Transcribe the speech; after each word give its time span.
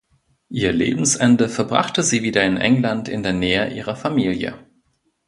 Ihr 0.49 0.71
Lebensende 0.71 1.47
verbrachte 1.47 2.01
sie 2.01 2.23
wieder 2.23 2.43
in 2.43 2.57
England 2.57 3.07
in 3.07 3.21
der 3.21 3.33
Nähe 3.33 3.71
ihrer 3.71 3.95
Familie. 3.95 4.55